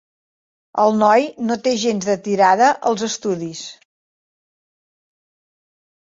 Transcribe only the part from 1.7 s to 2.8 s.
gens de tirada